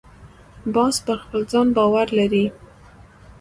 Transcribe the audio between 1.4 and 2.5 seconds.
ځان باور لري